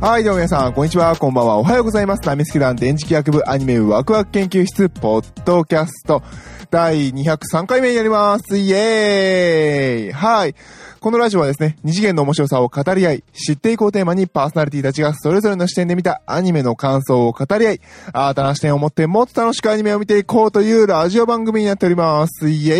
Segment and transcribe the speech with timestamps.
[0.00, 2.22] はい、どうも皆さん、こんにちは、こんばんは、おはようございます。
[2.26, 6.22] ナミスケ団電磁気学部アニメワクワク研究室、ポッドキャスト、
[6.70, 8.56] 第203回目になります。
[8.56, 10.54] イエーイはい。
[11.00, 17.80] このラジオはですね、二次元の面白さを語り合い、知っていこうテーマにパーソナリティたちがそれぞれの視点で見たアニメの感想を語り合い、
[18.10, 22.48] 新たな視点を持ってもっと楽しくアニメを見ていこうというラジオ番組になっております。
[22.48, 22.78] イエー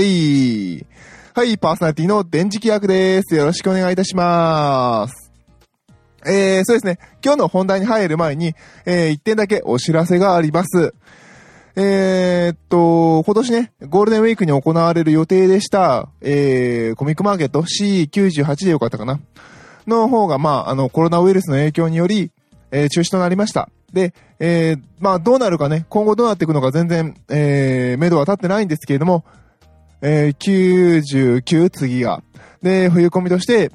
[0.78, 0.86] イ
[1.34, 3.34] はい、パーソナリティの電磁気学です。
[3.34, 5.19] よろしくお願いいたします。
[6.26, 6.98] えー、そうですね。
[7.24, 10.94] 今日の本題に入る前に、えー、一点だけお知らせがあります。
[11.76, 19.20] えー、っと、今年ね、ゴールデンウィークに行われる予定でした、えー、コミックマーケット C98 でよかったかな
[19.86, 22.32] の方が、まあ、あの、コロナウイルスの影響により、
[22.70, 23.70] えー、中止となりました。
[23.92, 29.24] で、えー、まあ、どうなるかね、今後どうなっていくのか全然、えー、目処は立ってないんですけれども、
[30.02, 32.22] えー、99次が、
[32.62, 33.70] で、冬込みとして、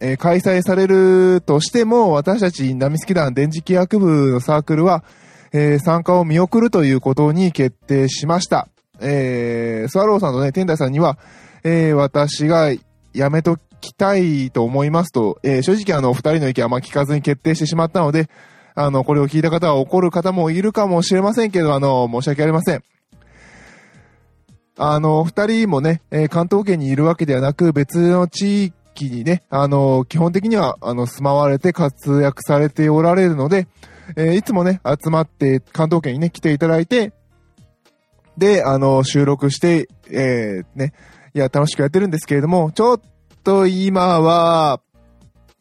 [0.00, 5.04] えー開催されるとしても、私たちナミスキ団電磁気学部のサークルは、
[5.52, 8.68] えー参加を見送るということに決定しました。
[9.00, 11.18] えースワローさんとね、天台さんには、
[11.64, 12.72] えー私が
[13.14, 18.28] やめときたいと思いますと、えー正直あの、二人の意見はま聞かずに決定してしまったので、
[18.74, 22.82] あの、これを聞いた方は怒る方もいるかもしれませんけど、あの、申し訳ありません。
[24.78, 28.74] あの、二人もね、えー関東圏にいるわけではなく、別の地域
[29.04, 33.68] にね、あの、基本的には、あの、住まわれて活躍されておられるので、
[34.16, 37.12] えーいつもね、集まって関東圏にね、来ていただいて、
[38.38, 40.92] で、あの、収録して、えーね、
[41.34, 43.00] いや、楽しくやってるんですけれども、ちょっ
[43.42, 44.80] と今は、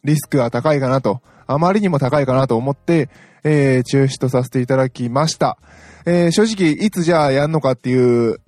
[0.03, 3.09] リスクが高いかなと、あまりにも高いかなと思って、
[3.43, 5.57] えー中止とさせていただきました。
[6.05, 8.39] えー正直、いつじゃあやんのかっていう、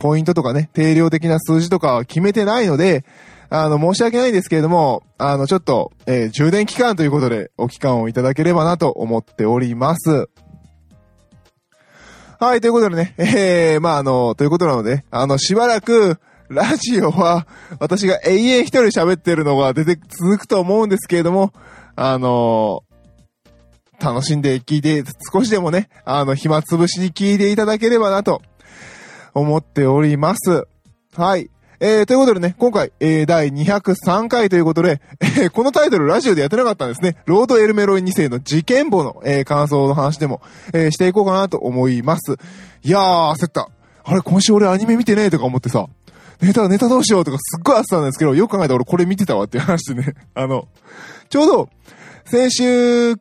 [0.00, 3.04] ポイントとかね、定量的な数字とかは決めてないので、
[3.50, 10.28] あの、申し訳ないんですけれども、あの、ちょっと、えー充電期間ということで、お期間をいただければなと思っております。
[12.38, 17.46] はい、ということでね、えー、まあ、あの、ということなので、あの、しばらく、ラジオは、
[17.78, 21.52] 私が永遠一人喋ってるのが出て、続くと思うんですけれども、
[21.96, 22.82] あの
[24.00, 28.40] 楽しんで聞いて、少しでもね、あの、暇つぶしに聞いていただければなと、
[29.34, 30.66] 思っております。
[31.14, 31.50] はい。
[31.82, 37.16] えー、ということでね、今回、えー、第203回ということで、えー、このタイトルラジオでやってなかったんですね。
[37.24, 40.42] ロード・エルメロイ2世の事件簿の、えー、感想の話でも、
[40.74, 42.36] えー、していこうかなと思います。
[42.82, 43.70] いやー、焦った。
[44.04, 45.86] あれ、今週俺アニメ見てねえとか思ってさ、
[46.42, 50.68] ネタ、ネタどうしようとかすっごい焦ったんですけど、よく考えたら俺これ見てたわっていう話でね、 あの、
[51.30, 51.68] ちょうど、
[52.26, 53.14] 先週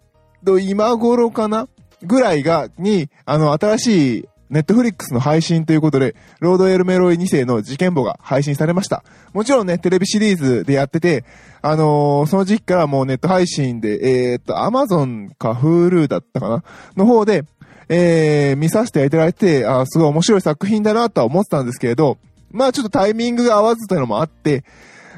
[0.43, 1.69] の今頃かな
[2.03, 9.03] ぐらいが、に、あの、新しい、ネットフリックスの配信ということで、ロードエルメロイ2世の事件簿が配信されました。
[9.33, 11.23] もちろんね、テレビシリーズでやってて、
[11.61, 16.63] あのーその時期からもうネット配信で、えーっと、アマゾンか Hulu だったかな？
[16.95, 17.43] の方で、
[17.89, 22.17] えー、見させていただいて、あすごい面白い作品だなとは思ってたんですけれど、
[22.51, 24.63] まあちょっとタイミングが合わずというのもあって、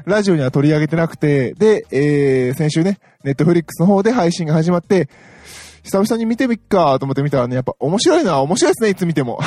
[0.04, 5.08] ラジオには取り上げてなくて、で、えー、先週ね、ネットフリックスの方で配信が始まって、
[5.82, 9.40] 久々に見てみっかと思って見たらね、やっぱ面白いのは面白いですね、いつ見ても。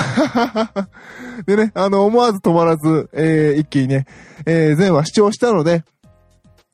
[1.47, 4.05] でね、あの、思わず止まらず、えー、一気にね、
[4.45, 5.83] えー、全話視聴したので、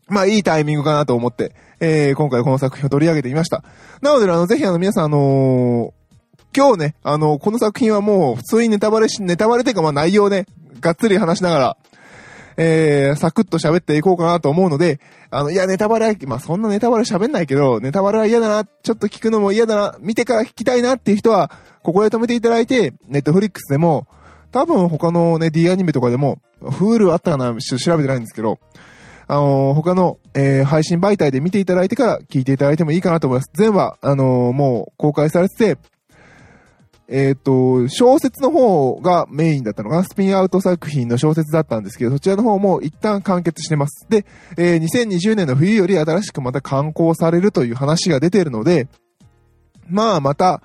[0.07, 3.63] まあ、いいタイミングかなと思って、えー、今回この作品を取り上げてみました。
[4.01, 6.01] なので、あの、ぜひあの、皆さん、あのー
[6.53, 10.45] 今日ね、あの、この作品はもう普通にネタバレし、ネタバレというかまあ内容ね、
[10.81, 11.77] がっつり話しながら、
[12.57, 21.51] えー、サクッと喋っていこうかなと思うので、あの、いや、ネタバレ、まあ、そんなネタバレ喋んないけど、ネタバレは嫌だな、ちょっと聞くのも嫌だな、見てから聞きたいなっていう人は、
[21.83, 24.07] ここで止めていただいて、ネットフリックスでも、
[24.51, 28.59] 多分他のね、D アニメとかでも、フールあったかな、ちょっと調べてないんですけど、
[29.27, 33.49] あのー他の、えー配信媒体で見ていただいてから聞いていただいてもいいかなと思います。
[33.53, 35.77] 全話、あのーもう公開されてて、
[37.13, 40.03] えっ、と、小説の方がメインだったのかな？
[40.05, 44.07] スピンアウト作品の小説だったんですけど、そちらの方も一旦完結してます。
[44.09, 44.25] で、
[44.57, 48.87] えー2020年の冬より新しくまた刊行されるという話が出ているので、
[49.89, 50.63] まあまた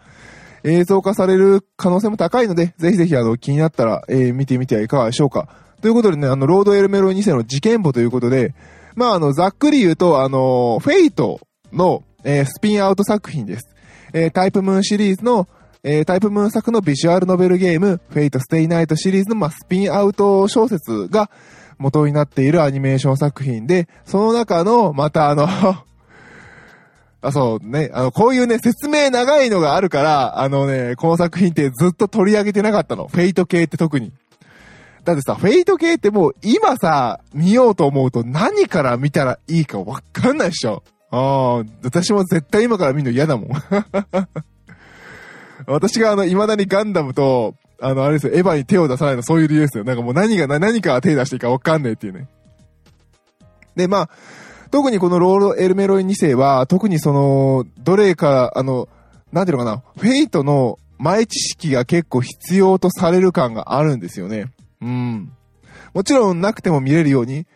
[0.63, 5.49] 映像化される可能性も高いので、ぜひぜひあの気になったら、えー見てみてはいかがでしょうか。
[5.83, 8.55] ということでね、あの、ロードエルメロ2世の事件簿ということで、
[8.95, 11.41] まああの、ざっくり言うと、あの、フェイト
[11.73, 13.69] の、えースピンアウト作品です。
[14.13, 15.49] えータイプムーンシリーズの、
[15.89, 21.31] えータイプムーン作のビジュアルノベルゲーム、フェイトステイナイトシリーズの、まあ、スピンアウト小説が
[21.79, 25.47] 元になっているアニメーション作品で、その中の、またあの、
[27.23, 33.07] あ、そうね、あの、こういうね、説明長いのがあるから、あのね、この作品ってずっと取り上げてなかったの。
[33.07, 34.13] フェイト系って特に。
[35.05, 40.83] だってさ、フェイト系ってもう今さ、見ようと思うと何から見たらいいかわかんないっしょ。
[41.13, 43.51] ああ、私も絶対今から見るの嫌だもん。
[45.67, 49.85] 私があの、未だにガンダムと、あの、あれですよ、エヴァに手を出さないのそういう理由ですよ。
[49.85, 52.29] なんかもう何が、何か手出していいかわかんないっていうね。
[53.75, 54.11] で、まあ、
[54.71, 58.89] 特にこのロード・エルメロイ2世は、特にその、どれか、あの、
[59.33, 64.47] なんていうのかな、フェイトの前知識が結構必要とされる感があるんですよね。
[64.81, 65.33] うん。
[65.95, 67.47] もちろんなくても見れるように、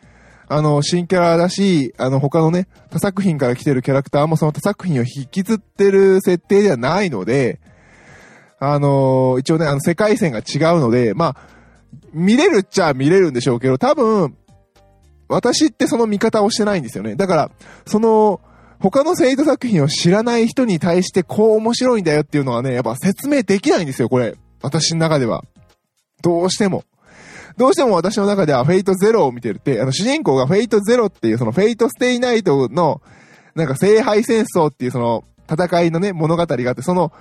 [0.49, 7.61] あの、新キャラだし、あの、他のね、他作品から来てるキャラクターもその他作品を引きずってる設定ではないので、
[8.61, 11.37] あの一応ね、あの、世界線が違うので、まあ、
[12.13, 14.37] 見れるっちゃ見れるんでしょうけど、多分、
[15.29, 17.17] 私ってその見方をしてないんですよね。
[17.17, 17.51] だから、
[17.87, 18.41] その、
[18.79, 24.37] 他の生徒作品を知らない人に対してこう面白いんだよっていうのはね、やっぱ説明できないんですよ、これ。
[24.63, 25.45] 私の中では。
[26.23, 26.85] どうしても。
[27.57, 33.03] どうしても私の中ではフェイトゼロを見てるって、あの主人公がフェイトゼロっていうそのフェイトステイナイトの、
[33.55, 37.13] なんか聖杯戦争っていうその戦いのね、物語があって、その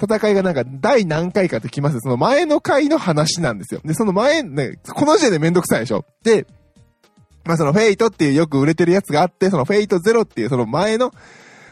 [0.00, 2.00] 戦いがなんか第何回かって来ます。
[2.00, 3.80] その前の回の話なんですよ。
[3.84, 6.04] で、その前、ね、この時点でめんどくさいでしょ。
[6.22, 6.46] で、
[7.44, 11.12] まあそのフェイトっていうよく売れてるやつがあって、そのフェイトゼロっていうその前の、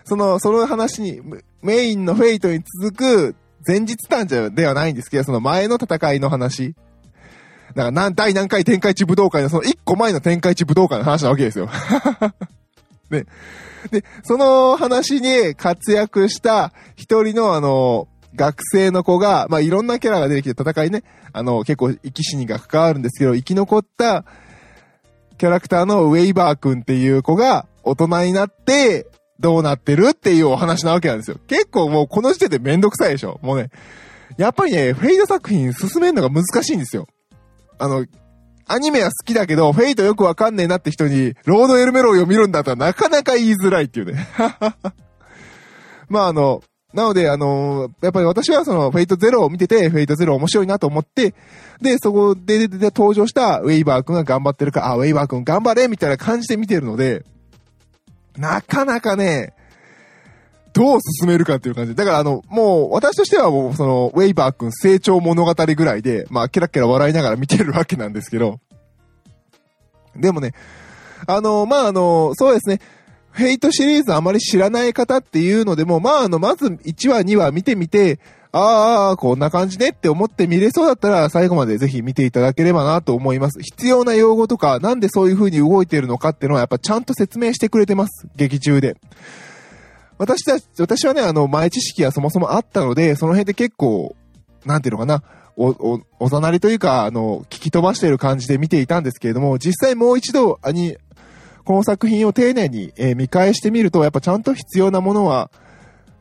[0.05, 1.21] その、その話に、
[1.63, 3.37] メインのフェイトに続く
[3.67, 6.75] 前日誕生ではないんですけど、その前の戦いの話。
[7.75, 11.69] だから何、第何回展開地武道会のその一個前の展開地武道会の話なわけですよ。
[13.11, 13.27] で、
[13.91, 21.03] で、その話に活躍した一人のあの、学生の子が、まあ、いろんなキャラが出てきて戦いね、
[21.33, 24.25] あの、結構生き死にが関わるんですけど、生き残った
[25.39, 29.07] キャラクターのウェイバー君っていう子が大人になって、
[29.41, 31.39] どうなってるっていうお話なわけなんですよ。
[31.47, 33.39] 結構もうこの時点でめんどくさいでしょ。
[33.43, 33.71] もうね、
[34.37, 37.07] やっぱりね、フェイト作品進めるのが難しいんですよ。
[37.79, 38.05] あの、
[38.67, 44.29] アニメは好きだけど、フェイトよくわかんねえなって人に、ロードエルメロイを見るんだったらなかなか言いづらいっていうね。
[46.09, 46.63] まああの、
[46.95, 51.35] なので、あのー、やっぱり私はその、フェイトゼロを見てて、フェイトゼロ面白いなと思って、
[51.83, 57.25] で、そこででで登場したウェイバー君が頑張ってるか、あ、ウェイバー君頑張れみたいな感じで見てるので、
[58.39, 59.53] なかなかね、
[60.73, 61.95] どう進めるかっていう感じ。
[61.95, 68.61] だからあの、もう、私としてはもう、その、ウェイバー君成長物語ぐらいで、まあ、キラキラ笑いながら見てるわけなんですけど、
[70.17, 70.53] でもね、
[71.27, 72.81] あの、まあ、あの、そうですね、
[73.39, 78.19] ヘイトシリーズあまり知らない方っていうのでも、まあ、あの、まず1話、2話見てみて、
[78.51, 83.61] ああ、こんな感じねって思って見れそうだったら、最後までぜひ見ていただければなと思います。
[83.61, 88.27] 必要な用語とか、なんでそういう風に動いているのかっていうのは、やっぱちゃんと説明してくれてます。
[88.37, 88.97] 劇中で。
[90.17, 94.17] 私たち、私はね、あの、前知識はそもそもあったので、その辺で結構、
[94.65, 95.23] なんていうのかな、
[95.57, 100.97] お、お、おざなりというか、あの、聞き飛ばしている感じで見ていたんですけれども、実際もう一度、あに、
[101.69, 105.51] この作品を丁寧に、え、見返してみると、やっぱちゃんと必要なものは、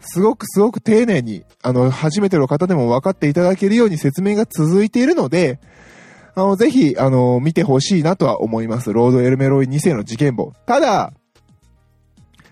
[0.02, 5.62] すごくすごく丁寧に、あの、初めての方でも分かっていただけるように説明が続いているので、
[6.36, 8.92] あの、ぜひ、あの、見てほしいなとは思います。
[8.92, 10.52] ロード・エルメロイ2世の事件簿。
[10.66, 11.14] ただ、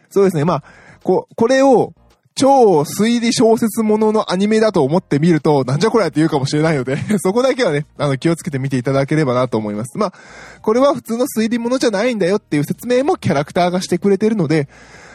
[0.10, 0.64] そうですね、まあ、
[1.04, 1.92] こ、これを、
[2.36, 9.98] 超推理小説もののアニメだと思ってみると、なんじゃこりゃって言うかもしれないので そこだけはね、あの、気をつけて見ていただければなと思います。
[9.98, 10.14] まあ、
[10.62, 14.68] これは普通の推理ものじゃないんだよっていう説明もキャラクターがしてくれてるので、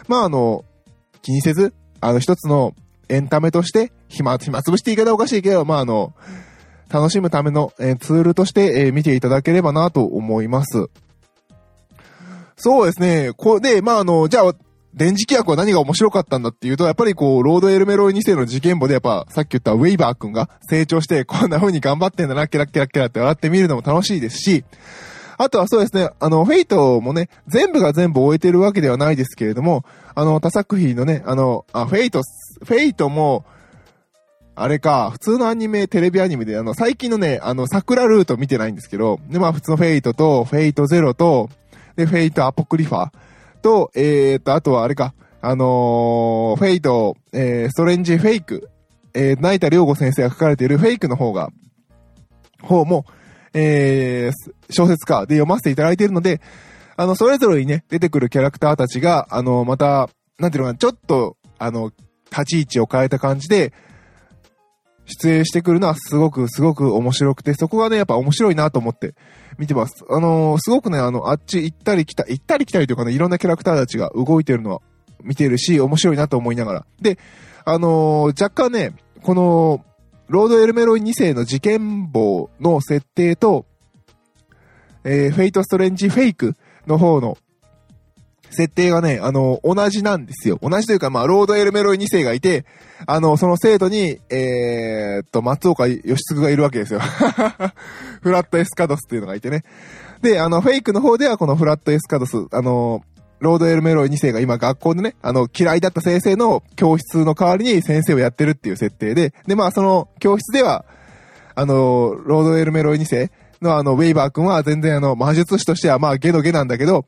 [0.09, 0.65] まあ、あの、
[1.21, 2.75] 気にせず、あの、一つの
[3.11, 6.15] エンタメとして、暇、暇つぶして言い方おかしいけど、まあ、あの、
[6.89, 10.87] 楽しむための、ツールとして、見ていただければなと思います。
[12.57, 13.33] そうですね。
[13.37, 14.55] こで、まあ、あの、じゃあ、
[14.95, 24.65] 電磁気役は何が面白かったんだっていうと、やっぱりこう、ロードエルメロイ2世の事件簿でやっぱ、さっき言ったウェイバー君が成長して、こんな風に頑張ってんだな、キラキラキラって笑ってみるのも楽しいですし、
[25.39, 32.21] あとはそうですね、あの、フェイトもね、全部が全部終えてるわけではないですけれども、あの、他作品のね、あの、あ、フェイト、
[32.65, 33.45] フェイトも、
[34.55, 41.49] あれか、普通のアニメ、テレビアニメで、あの、最近のね、あの、桜ルート見てないんですけど、で、まあ普通のフェイトと、フェイトゼロと、
[41.97, 43.11] で、フェイトアポクリファ
[43.61, 48.69] と、えーと、あとはあれか、あのー、フェイト、えー、ストレンジフェイク、
[49.15, 51.51] えー、成田良吾先生が書かれているフェイクの方が、
[52.63, 53.07] 方も、
[53.55, 56.41] えー、小説家で読ませていただいているので、
[56.97, 61.91] あの、それぞれにね、出てくるキャラクターたちが、あの、また、なんていうのかな、ちょっと、あの、
[62.31, 63.73] 立ち位置を変えた感じで、
[65.07, 69.15] 出演してくるのはすごく、すごく面白くて、そこがね、やっぱ面白いなと思って。
[69.61, 70.07] 見てます。
[70.09, 74.81] あのー、すごくね、あの、あっち行ったり来た、行ったり来たりというかね、いろんなキャラクターたちが動いてるのは
[75.23, 76.87] 見てるし、面白いなと思いながら。
[77.03, 77.19] で、
[77.67, 79.85] あのー、若干ね、この、
[80.29, 83.67] ロードエルメロイ2世の事件簿の設定と、
[85.05, 87.37] えー、フェイトストレンジフェイクの方の
[88.51, 90.59] 設定がね、あの、同じなんですよ。
[90.63, 92.65] 同じというか、まあ、ロードエルメロイ2世がいて、
[93.07, 97.01] あの、その生徒に、えー、っと、松岡義嗣がいるわけですよ。
[98.21, 99.65] フラットエスカドスっていうのがいてね。
[100.23, 103.03] で、あの、フェイクの方ではこのフラットエスカドス、あの、
[103.39, 110.85] ロードエルメロイ2世が今学校でね、あの、嫌いだった先生の教室の代わりに先生をやってるっていう設定で、で、まあ、その教室では、
[111.55, 113.31] あの、ロードエルメロイ2世
[113.63, 117.07] のあの、ウェイバー君は全然あの、魔術師としてはまあ、ゲのゲなんだけど、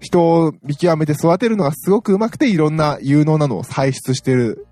[0.00, 4.66] 人を見極めて育てるのがすごく上手くて、いろんな有能なのを輩出してる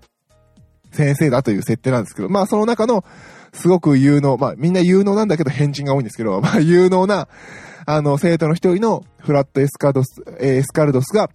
[0.91, 3.03] 先生だという設定なんですけど、まあ、その中の、
[3.51, 7.27] すごく有能、まあ、みんな有能なんだけど変人が多いんですけど、まあ、有能な、
[7.85, 11.29] あの、生徒の一人のフラットエスカルドス、えー、エスカルドスが、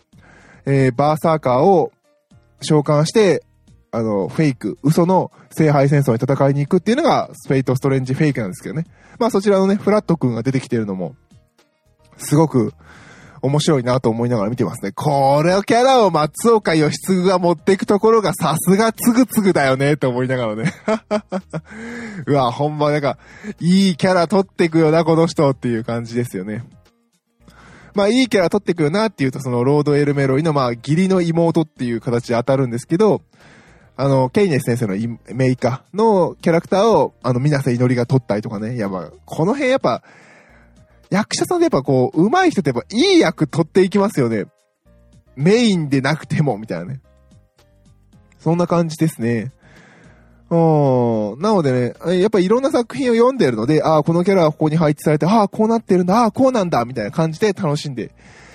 [0.67, 1.93] えー、バーサーカーを
[2.61, 3.43] 召喚して、
[3.91, 8.87] あの、フェイク、嘘の聖杯戦争に戦いに行くっていうのが、スフェイトストレンジフェイクなんですけどね。
[9.19, 11.15] まあそちらのね、フラット君が出てきてるのも、
[12.19, 12.75] すごく
[13.43, 14.93] 面白いなと思いながら見てますね。
[14.93, 20.73] これをキャラを松岡義嗣が持っていくところがさすがつぐつぐだよねと思いながらね。
[22.27, 23.19] うわ、ほんまなんか、
[23.61, 26.65] いいキャラ取ってくよな、この人っていう感じですよね。
[27.95, 33.23] まあいいキャラ取ってくよなっていうと、そのロードエルメロイのまあ義理の妹っていう形で当たるんですけど、
[34.01, 38.77] あの、ケイネス先生のメイカのキャラクターを、あの、水瀬祈りが撮ったりとかね。
[38.77, 40.05] やっぱ、この辺やっぱ、
[41.11, 44.45] 役者さんでやっぱこう、上手い人ってやっぱいい役取っていきますよね。
[45.35, 47.01] メインでなくても、みたいなね。
[48.39, 49.51] そんな感じですね。
[50.49, 50.55] う
[51.37, 51.41] ん。
[51.41, 58.13] なのでね、やっぱいろんな作品を読んでるので、ああ、このキャラはここに配置されて、ああ、こうなってるんだ、ああ、こうなんだ、みたいな感じで楽しんで、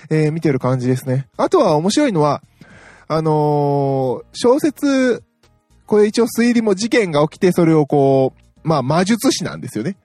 [0.09, 1.27] えー、見てる感じですね。
[1.35, 2.41] あとは面白いのは、
[3.09, 5.21] あのー、小説
[5.85, 9.97] これ一応推理も事件が起きて、それをこう、まあ魔術師なんですよね。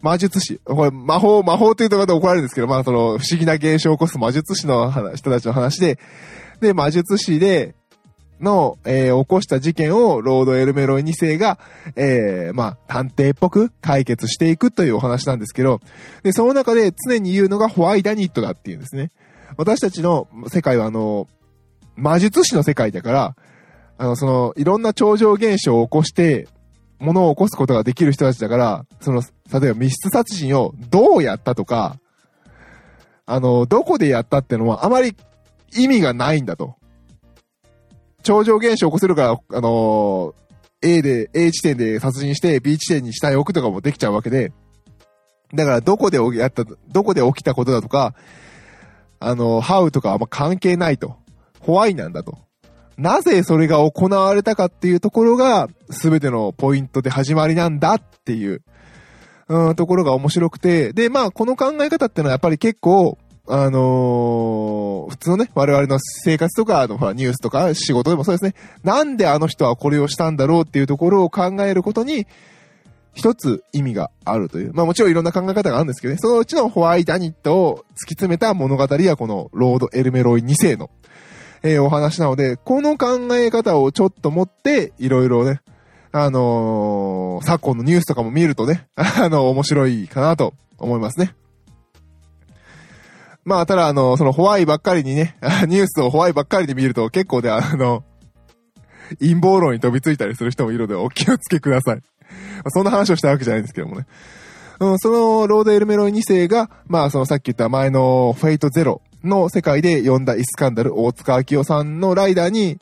[0.00, 0.60] 魔術師。
[0.64, 5.98] これ魔法、魔法というとまた怒られるんですけど、まあその不思議な現象を起こす魔術師の人たちの話で、
[6.60, 7.74] で、魔術師で、
[8.42, 11.58] の、えー、起こした事件をロード・エルメロイ2世が、
[11.96, 15.80] えー、まあ、探偵っぽく解決していくというお話なんですけど、
[16.22, 19.12] で、その中で常に言うのがホワイダニットだっていうんですね。
[19.56, 21.28] 私たちの世界はあの、
[21.94, 23.36] 魔術師の世界だから、
[23.98, 26.48] あの、その、いろんな超常現象を起こして、
[26.98, 29.22] 物を起こすことができる人たちだから、その、
[29.52, 31.98] 例えば密室殺人をどうやったとか、
[33.26, 35.16] あの、どこでやったってのはあまり
[35.74, 36.76] 意味がないんだと。
[38.22, 40.34] 超常現象を起こせるから、あの
[40.80, 44.52] A で、A 地点で殺人して B 地点に死体を置くとかもできちゃうわけで、
[45.54, 48.14] だからどこでやった、どこで起きたことだとか、
[49.18, 51.16] あの、ハウとかあんま関係ないと。
[51.60, 52.38] ホワイなんだと。
[52.96, 58.62] なぜそれが行われたかっていうところが、すべてのポイントで始まりなんだっていう、
[59.48, 63.18] うん、ところが面白くて、で、まあ、この考え方っていうのはやっぱり結構、
[63.48, 68.54] あのー、普通のね、我々の生活とか、あの、ほら、ニュースとか仕事でもそうですね。
[68.84, 72.26] なんであの人はこれをしたんだろうっていうところを考えることに、
[73.14, 74.72] 一つ意味があるという。
[74.72, 76.18] まあもちろんいろんな考え方があるんですけどね。
[76.18, 80.88] そのうちのホワイトアニットを突き詰めた物語がこのロード・エルメロイ2世の
[81.62, 85.60] えー、お話なので、この考え方をちょっと持って、いろいろね、
[86.10, 91.34] あのー、昨今のニュースとかも見るとね、 あの、面白いかなと思いますね。
[93.44, 98.04] まあ、ただ、あの、そのホワイばっかりにね、 ニュースをホワイばっかりで見ると結構で、あの、
[99.20, 102.02] 陰謀論に飛びついたりする人もいるのでお気をつけください。
[102.68, 104.06] そんな話をしたわけじゃないんですけどもね。
[104.80, 112.78] うん、そのロードエルメロイ2世が、まあそのさっき言った前のフェイトゼロの世界で呼んだイスカンダル、大塚明夫さんのライダーに、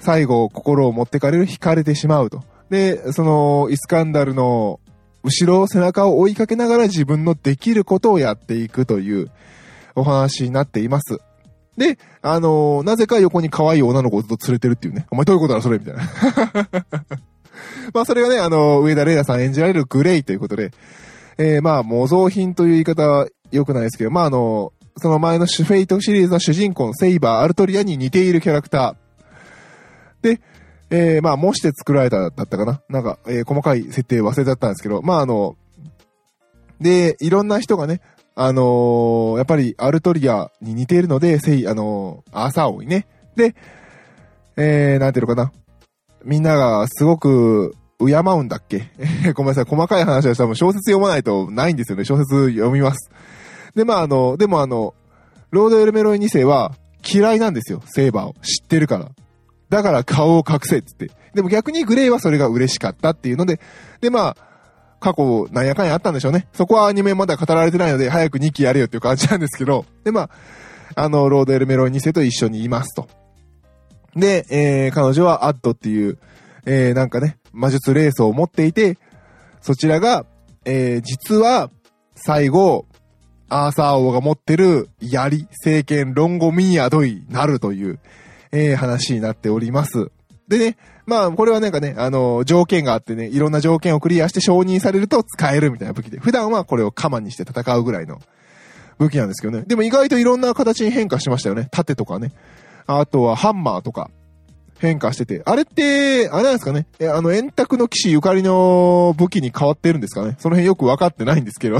[0.00, 2.42] 最後心を持ってかれる、惹かれてしまうと。
[2.70, 4.80] で、そのイスカンダルの
[5.22, 9.30] 後ろ、背中を追いかけながら自分のできることをやっていくという
[9.94, 11.18] お話になっています。
[11.76, 15.06] で、あのー、なぜか横に可愛い女の子をずっと連れてるっていうね。
[15.10, 15.78] お前どういうことだそれ？
[15.78, 16.02] みたいな。
[17.94, 20.72] まあそれがね、あのー、上田玲奈さん演じられるグレイということで、
[21.38, 30.36] えー、まあ模造品という言い方は良くないですけど、まああのその前のシュフェイトシリーズの主人公のセイバー、アルトリアに似ているキャラクター。
[30.36, 30.40] で、
[30.90, 35.56] えー、まあ、模して作られただったかななんか、えー、細かい設定忘れちゃったんですけど、まあ、あの、
[36.80, 38.00] で、いろんな人がね、
[38.34, 43.06] あのー、やっぱりアルトリアに似ているので、セイ、あのー、アーサー王にね。
[43.36, 43.54] で、
[44.56, 45.52] えー、なんていうのかな。
[46.24, 48.90] みんながすごく、敬うんだっけ？
[49.34, 52.04] ごめんなさい、細かい話はしたら小説読まないとないんですよね。
[52.04, 53.10] 小説読みます。
[53.74, 54.94] で、まああの、でもあの、
[55.50, 56.72] ロードエルメロイ2世は
[57.06, 58.34] 嫌いなんですよ、セーバーを。
[58.42, 59.10] 知ってるから。
[59.68, 61.22] だから顔を隠せって言って。
[61.34, 63.60] でも逆にグレイはそれが嬉しかったっていうので、
[64.00, 64.36] でまあ、
[65.00, 66.46] 過去なんやかんやあったんでしょうね。
[66.52, 70.30] そこはアニメまだ語られてないので、早く2期やれよっていう感じなんですけど、でまあ、
[70.94, 73.08] あの、ロードエルメロイ2世と一緒にいますと。
[74.14, 76.18] で、えー、彼女はアッドっていう、
[76.66, 78.98] えー、なんかね、魔術レースを持っていて、
[79.60, 80.26] そちらが、
[80.64, 81.70] えー、実は、
[82.14, 82.86] 最後、
[83.52, 87.98] アーサー王が持ってる槍、聖剣、ロンゴミーアドイなるという、
[88.50, 90.10] えー、話になっております。
[90.48, 98.20] でね、まあ、これはなんかね、あの、条件があってね、いろんな条件をクリアして承認されると使えるみたいな武器で、普段はこれを鎌にして戦うぐらいの
[98.98, 99.64] 武器なんですけどね。
[99.66, 101.68] でも意外といろんな形に変化しましたよね。
[101.70, 102.32] 盾とかね。
[102.86, 104.10] あとはハンマーとか
[104.82, 105.42] 変化してて。
[105.44, 106.86] あれって、あれなんですかね。
[106.98, 110.36] え、あの、円卓の騎士ゆかりの武器に変わってるんですかね。
[110.40, 111.78] その辺よくわかってないんですけど。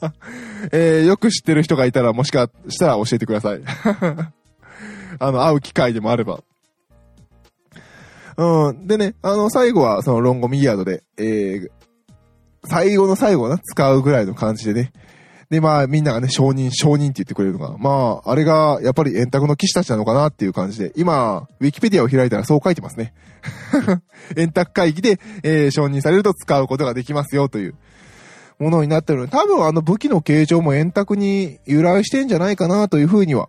[0.72, 3.60] えー、よく知ってる人がいたらもしかしたら教えてください。
[5.20, 6.40] あの、会う機会でもあれば。
[8.36, 8.86] うん。
[8.86, 11.68] でね、あの、最後はそのロンゴミヤードで、えー、
[12.64, 14.92] 最後の最後な、使うぐらいの感じでね。
[15.54, 23.14] で、まあ、みんながね、承認、承認って言ってくれるのが、まあ、あれが、やっぱり円卓の騎士たちなのかなっていう感じで、今、ウィキペディアを開いたらそう書いてますね。
[24.36, 27.76] 円卓会議で、えー、承認されると使うことができますよという
[28.58, 33.48] ものになってるので、多分あの武器の形状も円卓に由来してんじゃないかなというふうには、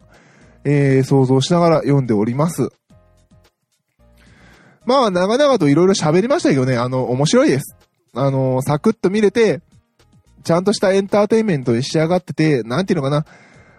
[0.63, 2.69] えー、想像しながら読んでおります。
[4.85, 7.75] まあ、長々といろいろ喋りましたけどね、あの、面白いです。
[8.13, 9.61] あの、サクッと見れて、
[10.45, 13.25] ちゃんとしたエンターテインメントに仕上がってて、なんていうのかな。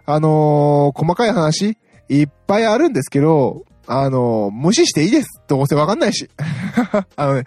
[0.05, 5.41] あのー、細かい話、いっぱいあるんですけど、あのー、無視していいです。
[5.47, 6.29] どうせわかんないし。
[7.15, 7.45] あのね、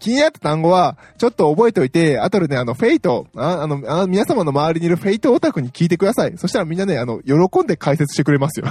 [0.00, 6.36] 気になった単語は、ちょっと覚えておいて、後でね、あの、フェイト、あ、あの皆様の周りにいるフェイトオタクに聞いてください。
[6.36, 8.66] そしたらみんなね、あの、喜んで解説してくれますよ。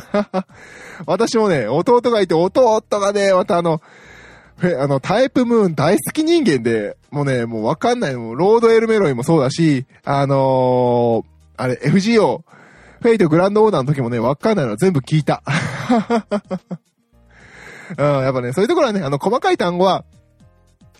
[1.08, 3.82] 私もね、弟がいて、弟がね、またあの、
[4.58, 8.16] フェあの、タイプムーン大好き人間で、もうね、もうわかんない。
[8.16, 12.44] もうロードエルメロイもそうだし、あのー、あれ、FGO、
[13.02, 15.44] フェイトグランドオーダーの時もね、わかんないの全部聞いた。
[17.98, 20.06] うん、やっぱね、そういうところはね、あの、細かい単語は、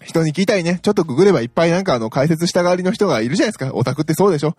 [0.04, 0.80] 人に聞きたいね。
[0.84, 3.72] ちょっとググればいっぱいなんかあの、解説したがりの人がいるじゃないですか。
[3.74, 4.56] オタクってそうでしょ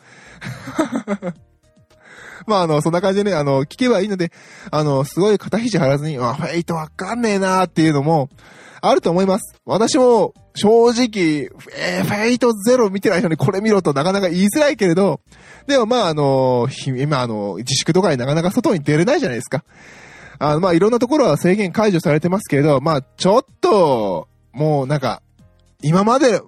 [2.47, 4.33] まあ、あの、そんな感じでね、あの、聞けばいいので、
[4.71, 8.29] あの、すごい肩肘張らずに、あ、フェイトわかんねえなーっていうのも、
[8.81, 9.55] あると思います。
[9.65, 15.21] 私も、正直、えー、フェイトゼロ見てない人にこれ見ろとなかなか言いづらいけれど、
[15.67, 19.65] でもまああの、今あの、自粛とかになかなか外に出れないじゃないですか。
[20.39, 25.23] あの、まあいろんなところは制限解除されてますけれど、まあちょっと、もうなんか、
[25.83, 26.41] 今まで、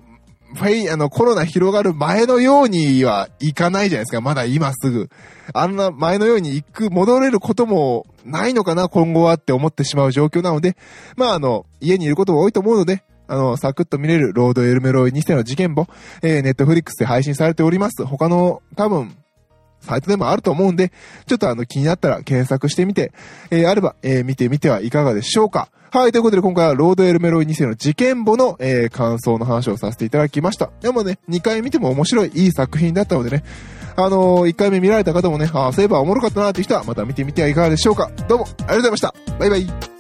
[0.55, 4.21] フェイ、あの、コロナ広がる前のようにはいかないじゃないですか。
[4.21, 5.11] まだ今すぐ。
[5.53, 10.77] あんな前のように行く、戻れることもないのかな、今後はって思ってしまう状況なので、
[11.17, 15.87] まあ、あの、家にいることが多いと思うので、あの、サクッと見れるロードエルメロイ2世の事件簿、
[16.23, 18.05] えー、ネットフリックスで配信されております。
[18.07, 19.15] 他の、多分、
[19.81, 20.93] サイトでもあると思うんで、
[21.27, 23.13] ちょっとあの気になったら検索してみて、
[23.51, 25.69] えー、あれば、えー、見てみてはいかがでしょうか。
[25.91, 30.71] はい、ということで今回はロードエルメロイ2世の事件簿の、えー、感想の話をさせていただきました。
[30.83, 33.43] でもね、2回見ても面白い、いい作品だったのでね、
[33.97, 38.11] あのー、1回目見られた方もね、ああ、そういえばおもろかったなっていう人はまた見てみてはいかがでしょうか。
[38.29, 39.15] どうも、ありがとうございました。
[39.39, 39.98] バイバイ。